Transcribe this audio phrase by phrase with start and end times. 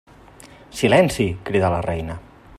[0.79, 1.27] Silenci!
[1.45, 2.17] —cridà la reina—.